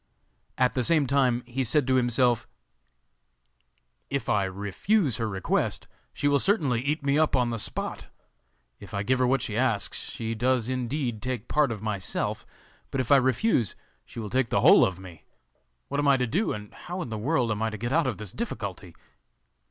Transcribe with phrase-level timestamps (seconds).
[0.57, 2.47] At the same time he said to himself,
[4.09, 8.07] 'If I refuse her request, she will certainly eat me up on the spot.
[8.79, 12.47] If I give her what she asks she does indeed take part of myself,
[12.89, 15.23] but if I refuse she will take the whole of me.
[15.87, 18.07] What am I to do, and how in the world am I to get out
[18.07, 18.95] of the difficulty?